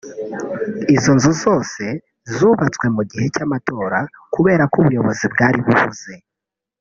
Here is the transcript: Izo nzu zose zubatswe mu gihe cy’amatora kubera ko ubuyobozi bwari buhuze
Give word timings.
Izo 0.95 1.11
nzu 1.17 1.31
zose 1.43 1.83
zubatswe 2.33 2.85
mu 2.95 3.01
gihe 3.09 3.25
cy’amatora 3.35 3.99
kubera 4.33 4.63
ko 4.71 4.75
ubuyobozi 4.81 5.25
bwari 5.33 5.59
buhuze 5.65 6.13